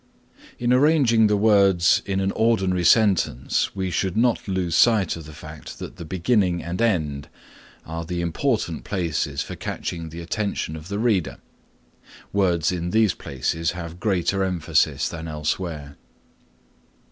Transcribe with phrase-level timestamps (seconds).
[0.57, 5.31] In arranging the words in an ordinary sentence we should not lose sight of the
[5.31, 7.29] fact that the beginning and end
[7.85, 11.37] are the important places for catching the attention of the reader.
[12.33, 15.97] Words in these places have greater emphasis than elsewhere.